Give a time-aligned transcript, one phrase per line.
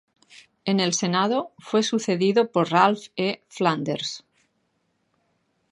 [0.65, 3.43] En el Senado, fue sucedido por Ralph E.
[3.49, 4.25] Flanders.